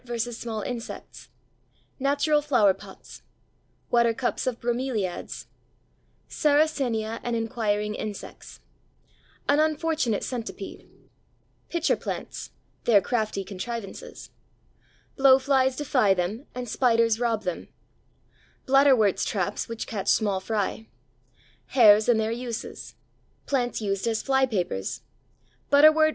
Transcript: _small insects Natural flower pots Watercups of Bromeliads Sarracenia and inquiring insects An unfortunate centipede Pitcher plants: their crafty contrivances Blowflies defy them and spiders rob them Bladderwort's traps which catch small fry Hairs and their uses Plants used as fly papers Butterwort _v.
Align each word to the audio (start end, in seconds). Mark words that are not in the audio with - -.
_small 0.33 0.63
insects 0.63 1.29
Natural 1.99 2.41
flower 2.41 2.73
pots 2.73 3.21
Watercups 3.91 4.47
of 4.47 4.59
Bromeliads 4.59 5.45
Sarracenia 6.27 7.19
and 7.21 7.35
inquiring 7.35 7.93
insects 7.93 8.61
An 9.47 9.59
unfortunate 9.59 10.23
centipede 10.23 10.89
Pitcher 11.69 11.95
plants: 11.95 12.49
their 12.85 12.99
crafty 12.99 13.43
contrivances 13.43 14.31
Blowflies 15.19 15.77
defy 15.77 16.15
them 16.15 16.47
and 16.55 16.67
spiders 16.67 17.19
rob 17.19 17.43
them 17.43 17.67
Bladderwort's 18.65 19.23
traps 19.23 19.69
which 19.69 19.85
catch 19.85 20.07
small 20.07 20.39
fry 20.39 20.87
Hairs 21.77 22.09
and 22.09 22.19
their 22.19 22.31
uses 22.31 22.95
Plants 23.45 23.81
used 23.83 24.07
as 24.07 24.23
fly 24.23 24.47
papers 24.47 25.03
Butterwort 25.69 26.07
_v. 26.09 26.09